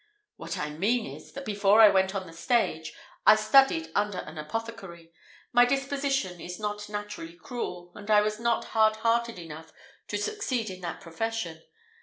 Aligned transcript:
"What 0.35 0.57
I 0.57 0.71
mean 0.71 1.05
is, 1.05 1.31
that 1.33 1.45
before 1.45 1.79
I 1.79 1.89
went 1.89 2.15
on 2.15 2.25
the 2.25 2.33
stage, 2.33 2.95
I 3.27 3.35
studied 3.35 3.91
under 3.93 4.17
an 4.17 4.39
apothecary. 4.39 5.13
My 5.53 5.63
disposition 5.63 6.41
is 6.41 6.59
not 6.59 6.89
naturally 6.89 7.35
cruel, 7.35 7.91
and 7.93 8.09
I 8.09 8.21
was 8.21 8.39
not 8.39 8.69
hard 8.73 8.95
hearted 8.95 9.37
enough 9.37 9.71
to 10.07 10.17
succeed 10.17 10.71
in 10.71 10.81
that 10.81 11.01
profession. 11.01 11.61